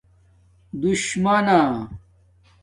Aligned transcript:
دُشمانݳ 0.81 1.59